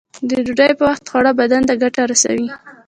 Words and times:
د 0.29 0.31
ډوډۍ 0.45 0.71
په 0.77 0.83
وخت 0.89 1.03
خوړل 1.11 1.35
بدن 1.41 1.61
ته 1.67 1.73
ګټه 1.83 2.01
رسوی. 2.11 2.45